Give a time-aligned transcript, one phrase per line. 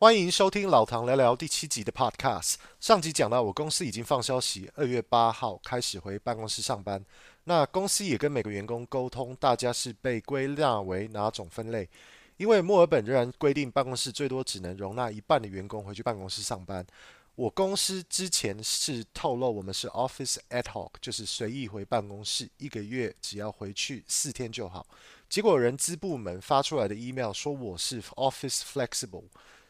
[0.00, 2.54] 欢迎收听老唐聊聊第七集的 Podcast。
[2.78, 7.04] 上集讲到，我公司已经放消息，二月八号开始回办公室上班。
[7.42, 11.88] 那公司也跟每个员工沟通，大家是被归纳为哪种分类？
[12.36, 16.86] 因为墨尔本仍然规定办公室最多只能容纳一半的员工回去办公室上班。
[17.34, 24.86] 我公司之前是透露我们是 Office Ad Hoc，就是随意回办公室，一个月只要回去四天就好。
[25.28, 29.24] 结果人资部门发出来的 email 说我是 Office Flexible。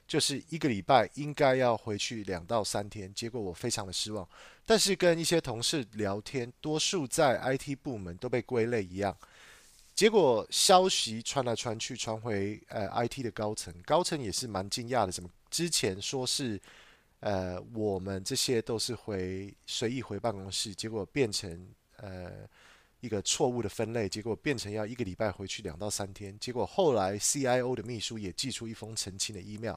[0.08, 4.26] 就是一个礼拜应该要回去两到三天，结果我非常的失望。
[4.64, 9.16] 但是跟一些同事聊天，多数在 IT 部门都被归类一样。
[9.94, 15.12] 结果消息传来传去，传回呃 IT 的高层，高层也是蛮惊讶的。
[15.12, 16.60] 怎么之前说是
[17.20, 22.48] 呃我们这些都是回随意回办公室，结果变成呃
[23.00, 26.38] 一个错误的分类，结果变成要一个礼拜回去两到三天。
[26.38, 29.74] 结果后来 CIO 的秘书也寄出一封澄清的 email。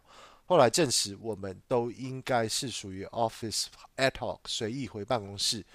[0.52, 5.66] 后来证实，我们都应该是属于 office ad hoc 随意回办公室。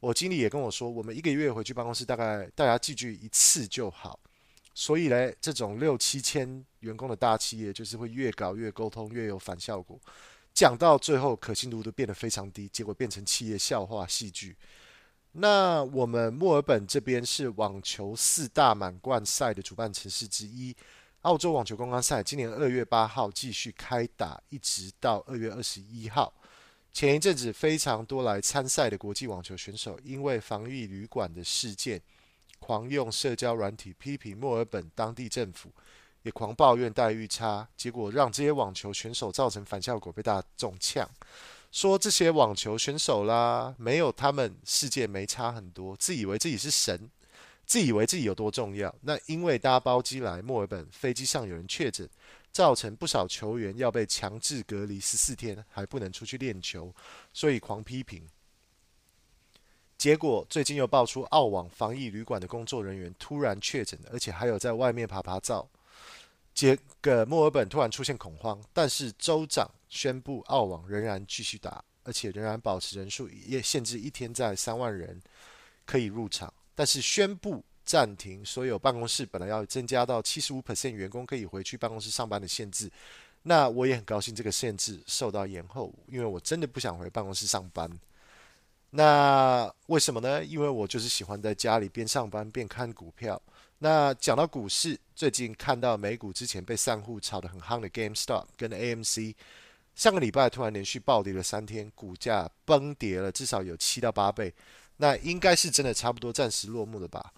[0.00, 4.18] 我经理也跟我说，我们一个月回去办公室大概大家聚聚一次就好。
[4.72, 10.00] 所以呢，这种六七千员工的大企业，就是会越搞越沟通越有反效果，
[10.54, 14.56] 讲到最后可信度都变得非常低，结果变成企业笑话戏剧。
[15.32, 20.74] 那我们墨尔本这边是网球四大满贯赛的主办城市之一。
[21.22, 26.32] 澳洲网球公开赛今年二月八号继续开打，一直到二月二十一号。
[26.92, 32.02] 前一阵子非常多来参赛的国际网球选手，因为防疫旅馆的事件，
[32.58, 35.70] 狂用社交软体批评墨尔本当地政府，
[36.22, 41.08] 也狂抱怨待遇差，结果让这些网球选手造成反效果，被大众呛，
[41.70, 47.08] 说这些网球选手啦，没有他们世界没差很多，自以为自己是神。
[47.66, 52.08] 自以为自己有多重要，那因为搭包机来墨尔本，飞机上有人确诊，
[52.52, 56.94] 造成不少球员要被强制隔离十四天，还不能出去练球，
[57.32, 58.28] 所以狂批评。
[59.96, 65.70] 结果最近又爆出澳网防疫旅馆的工作人员突然确诊，而且还有在外面趴趴走，
[66.52, 75.22] 结果墨尔本突然出现恐慌，但是州长宣布澳网仍然继续打，而且仍然保持人数也限制一天在三万人
[75.86, 76.52] 可以入场。
[76.74, 82.90] 但是宣布暂停所有办公室本来要增加到七十五 percent 员工可以回去办公室上班的限制，
[83.42, 87.90] 那我也很高兴这个限制受到延后，因为我真的不想回办公室上班。
[88.90, 90.44] 那为什么呢？
[90.44, 93.40] 因为我就是喜欢在家里边上班边看股票。
[93.78, 99.34] 那讲到股市，最近看到美股之前被散户炒得很夯的 GameStop 跟 AMC，
[99.94, 104.54] 上个礼拜突然连续暴跌了三天，股价崩跌了至少有七到八倍。
[105.02, 107.34] 那应该是真的差不多暂时落幕了吧？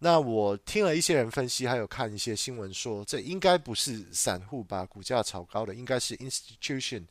[0.00, 7.04] 那我听了一些人分析，还有看一些新闻说，这应该不是散户把股价炒高的，应该是 institution，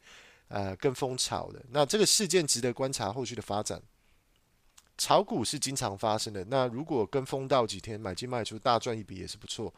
[0.50, 1.64] 呃，跟风炒的。
[1.70, 3.82] 那这个事件值得观察后续的发展。
[4.98, 9.74] 炒股是经常发生的，那如果跟风到几天，买进卖出大赚一笔也是不错。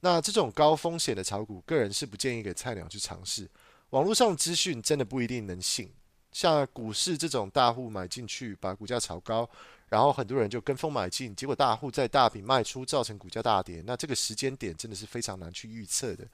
[0.00, 3.48] 那这种高风险的炒股，个人是不建议给菜鸟去尝试。
[3.90, 5.88] 网络上资讯真的不一定能信。
[6.38, 9.50] 像股市这种大户买进去，把股价炒高，
[9.88, 13.82] 然后很多人就跟风买进，结果大户在大笔卖出，造成股价大跌。
[13.84, 16.24] 那这个时间点真的是非常难去预测的，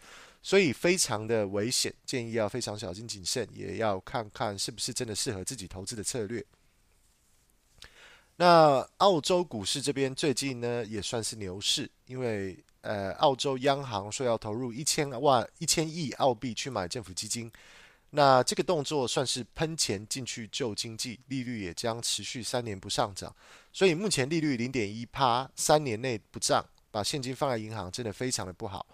[0.43, 6.45] 所以非常的危险，建议要非常小心谨慎，也要看看是不是真的适合自己投资的策略。
[8.37, 17.51] 那澳洲股市这边最近呢也算是牛市，因为呃澳洲央行说要投入一千万一千亿澳币去买政府基金。
[18.17, 23.35] 那这个动作算是喷钱进去救经济，利率也将持续三年不上涨，
[23.73, 28.87] 所以目前利率零点一趴，三年内不涨，把现金放在银行真的非常的不好。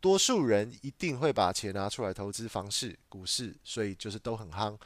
[0.00, 4.78] 多数人一定会把钱拿出来投资房市、股市，所以就是都很夯。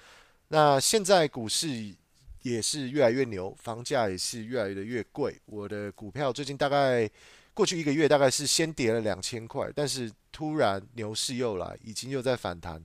[0.49, 1.95] 那现在股市
[2.41, 5.39] 也是越来越牛，房价也是越来越越贵。
[5.45, 7.07] 我的股票最近大概
[7.53, 12.83] 过去一个月大概是先跌了两千块，但是突然牛市又来，已经又在反弹。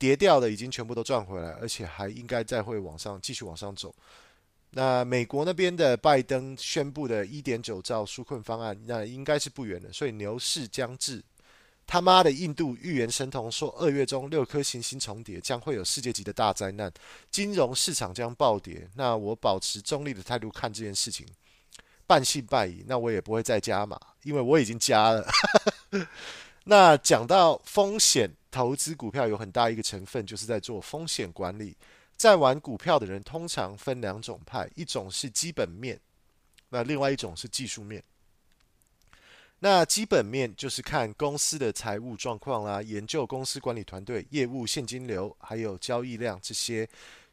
[0.00, 3.94] 跌掉的已经全部都赚回来，而且还应该再会往上继续往上走。
[4.70, 9.92] 那美国那边的拜登宣布的一点九兆纾困方案，那应该是不远了。
[9.92, 11.22] 所以牛市将至。
[11.86, 16.90] 他妈的，印度预言神童说二月中六颗行星重叠，将会有世界级的大灾难，
[17.30, 18.88] 金融市场将暴跌。
[18.94, 21.26] 那我保持中立的态度看这件事情，
[22.06, 22.84] 半信半疑。
[22.86, 25.28] 那我也不会再加码，因为我已经加了。
[26.64, 28.30] 那讲到风险。
[28.50, 31.76] 投资股票有很大一个成分，就是在做风险管理。
[32.16, 35.98] 在玩股票的人通常分两种派，一种是基本面，
[36.68, 38.02] 那另外一种是技术面。
[39.58, 46.88] 那基本面就是看公司的财务状况啦，研究公司管理团队、业务现金流还有交易量这些，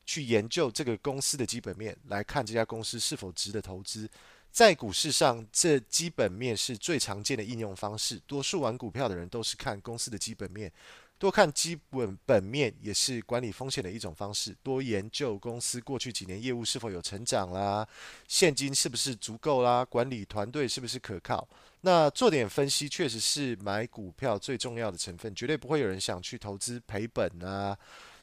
[0.06, 4.10] 去研究这个公司的基本面，来看这家公司是否值得投资。
[4.52, 8.18] 在股市上，这基本面是最常见的应用方式。
[8.26, 10.72] 多数玩股票的人都是看公司的基本面，
[11.20, 14.56] 多看基本本面也是管理风险的一种方式。
[14.62, 17.88] 多研究公司过去几年业务是否有成长啦，
[18.28, 21.48] 现金是不是足够啦，管理团队是不是可靠。
[21.82, 27.78] 那做点分析确实是买股票最重要的成分，绝对不会有人想去投资赔本啊，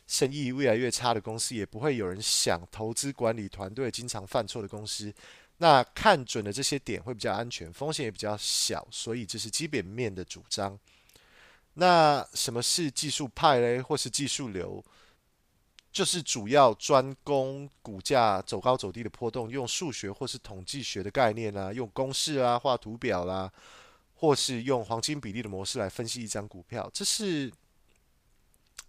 [0.07, 5.13] 生意越来越差的公司，也不会有人想投资管理团队经常犯错的公司。
[5.59, 10.79] 那看准了这些点会比较安全，风险也比较小，所以这是基本面的主张。
[11.75, 14.85] 那什么是技术派嘞，或是技术流？
[15.93, 23.53] 就是主要专攻股价走高走低的波动，用数学或是统计学的概念啊，用公式啊画图表啦，
[24.15, 27.53] 或是用黄金比例的模式来分析一张股票，这是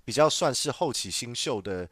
[0.04, 1.88] 比较算是后起新秀的。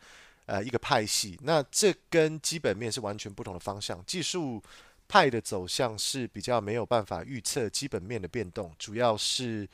[0.45, 4.05] 呃，一个派系，那这跟基本面是完全不同的方向。
[4.05, 4.61] 技术
[5.07, 9.65] 派的走向是比较没有办法预测基本面的变动，主要是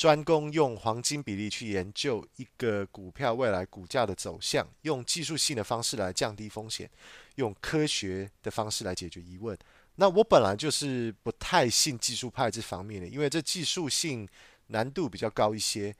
[0.00, 6.90] 专攻用黄金比例去研究一个股票未来股价的走向，用技术性的方式来降低风险，
[7.34, 9.54] 用科学的方式来解决疑问。
[9.96, 14.26] 那我本来就是不太信技术派这方面的，因为这技术性
[14.68, 15.94] 难度比较高一些。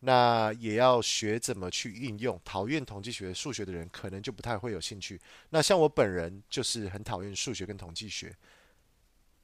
[0.00, 2.38] 那也要学怎么去应用。
[2.44, 5.18] 讨厌统计学、数学的人可能就不太会有兴趣。
[5.48, 8.36] 那像我本人就是很讨厌数学跟统计学。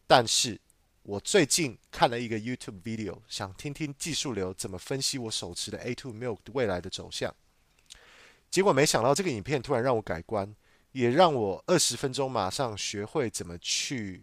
[0.06, 0.60] 但是
[1.02, 7.34] 我最近看了一个 YouTube video，想听听技术流怎么分析我手持的 A2 Milk 未来的走向。
[8.50, 10.54] 结果没想到这个影片突然让我改观，
[10.92, 14.22] 也让我二十分钟马上学会怎么去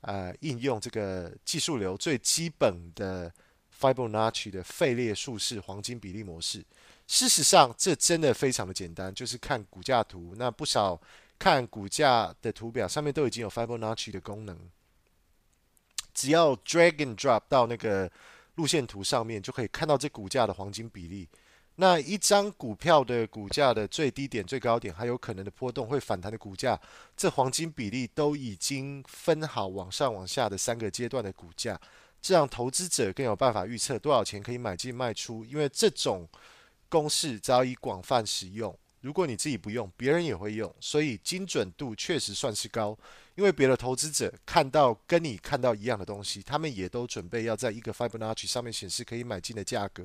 [0.00, 3.32] 呃应用这个技术流最基本的。
[3.78, 6.64] Fibonacci 的费列数式黄金比例模式，
[7.06, 10.34] 事实上这真的非常的简单，就是看股价图。
[10.38, 10.98] 那不少
[11.38, 14.58] 看股价的图表上面都已经有 Fibonacci 的功能，
[16.16, 18.10] 只要 drag and drop 到那个
[18.54, 21.28] 路线图上面，就可以看到这股价的黄金比例。
[21.78, 26.80] 那一张股票的股价的最低点、最高点，还有可能的波动会反弹的股价，
[27.14, 31.78] 这黄金比例都已经分好往上、往下的三个阶段的股价。
[32.22, 36.26] 这样投资者更有办法预测多少钱可以买进卖出，因为这种
[36.88, 38.74] 公式早已广泛使用。
[39.06, 42.98] 如果你自己不用，别人也会用，所以精准度确实算是高。
[43.36, 50.02] 因为别的投资者看到跟你看到一样的东西，他们也都准备要在一个 Fibonacci 上面显示可以买进的价格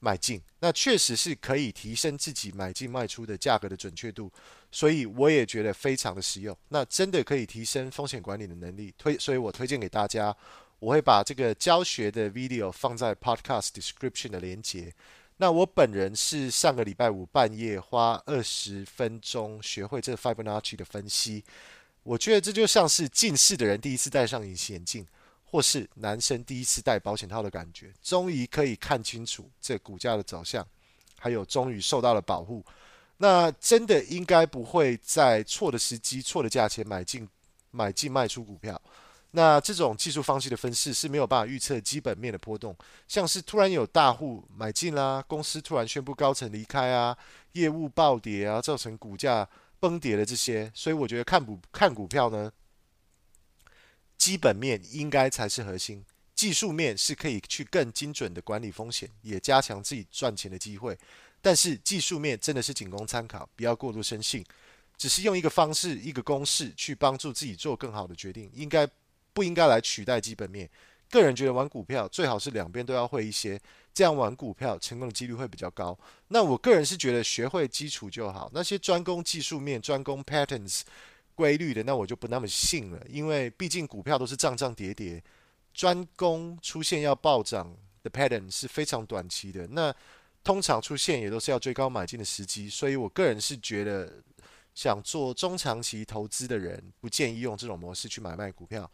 [0.00, 4.28] 买进，那确实是可以提升自己买进卖出的价格的准确度。
[4.72, 8.92] 所以我也觉得非常的实用，那真的可以提升风险管理的能力。
[8.98, 10.36] 推，所以我推荐给大家。
[10.80, 14.92] 我会把这个教学的 video 放在 podcast description 的连接。
[15.40, 21.44] 那我本人是上个礼拜五半夜花二十分钟学会这 Fibonacci 的分析。
[22.02, 25.06] 我觉得这就像是近视的人第一次戴上隐形眼镜，
[25.44, 27.92] 或是男生第一次戴保险套的感觉。
[28.02, 30.66] 终于可以看清楚这股价的走向，
[31.18, 32.64] 还有终于受到了保护。
[33.18, 37.28] 那真的应该不会在错的时机、错的价钱买进、
[37.70, 38.80] 买进卖出股票。
[39.32, 42.74] 那这种技术方式的分析是没有办法预测基本面的波动，
[43.06, 47.14] 像是突然有大户买进啦，公司突然宣布高层离开啊，
[47.52, 49.46] 业务暴跌啊，造成股价
[49.78, 52.50] 崩跌的这些，所以我觉得看股看股票呢，
[54.16, 56.02] 基本面应该才是核心，
[56.34, 60.98] 技术面是可以去更精准的管理风险，也加强自己赚钱的机会，
[61.42, 64.42] 但是技术面真的是仅供参考，不要过度深信，
[64.96, 68.88] 只是用一个方式、一个公式去帮助自己做更好的决定，应该。
[69.38, 70.68] 不应该来取代基本面。
[71.08, 73.56] 个人觉得玩股票最好是两边都要会一些，
[73.94, 75.96] 这样玩股票成功的几率会比较高。
[76.26, 78.50] 那我个人是觉得学会基础就好。
[78.52, 80.80] 那些专攻技术面、专攻 patterns
[81.36, 83.00] 规律的，那我就不那么信了。
[83.08, 85.22] 因为毕竟股票都是涨涨跌跌，
[85.72, 89.68] 专攻出现要暴涨的 pattern 是非常短期的。
[89.68, 89.94] 那
[90.42, 92.68] 通常出现也都是要追高买进的时机。
[92.68, 94.12] 所以我个人是觉得。
[94.74, 98.88] 想做中长期投资的人，不建议用这种模式去买卖股票。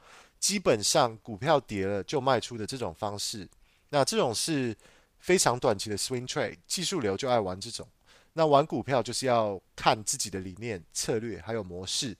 [0.45, 3.49] 基本上，股票跌了就卖出的这种方式，
[3.89, 4.77] 那这种是
[5.19, 7.89] 非常短期的 swing trade，技术流就爱玩这种。
[8.35, 12.15] 那玩股票就是要看自己的理念、策略还有模式，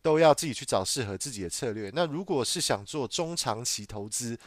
[0.00, 1.90] 都要自己去找适合自己的策略。
[1.92, 4.38] 那如果是想做中长期投资，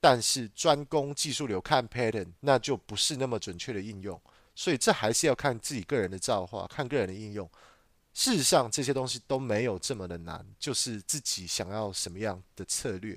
[0.00, 4.18] 但是专攻技术流看 pattern，那就不是那么准确的应用。
[4.54, 7.46] 所以这还是要看自己个人的造化，看个人的应用。
[8.18, 13.16] 事实上，这些东西都没有这么的难，就是自己想要什么样的策略。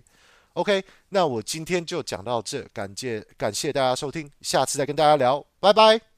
[0.53, 6.11] OK，那我今天就讲到这，感谢感谢大家收听，下次再跟大家聊，拜拜。